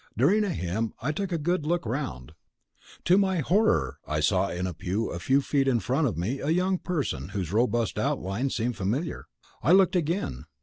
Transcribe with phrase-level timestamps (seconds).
[0.17, 2.33] During a hymn I took a good look round.
[3.05, 6.39] To my horror I saw in a pew a few feet in front of me
[6.39, 9.27] a young person whose robust outline seemed familiar.
[9.61, 10.45] I looked again.